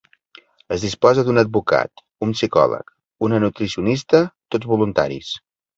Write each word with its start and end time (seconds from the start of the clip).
Es 0.75 0.85
disposa 0.85 1.25
d'un 1.27 1.41
advocat, 1.41 2.03
un 2.29 2.33
psicòleg, 2.39 2.91
una 3.29 3.45
nutricionista, 3.47 4.27
tots 4.55 4.73
voluntaris. 4.77 5.35